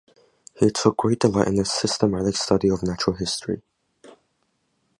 He 0.55 0.71
took 0.71 0.97
great 0.97 1.19
delight 1.19 1.47
in 1.47 1.57
the 1.57 1.63
systematic 1.65 2.35
study 2.35 2.71
of 2.71 2.81
natural 2.81 3.15
history. 3.17 3.61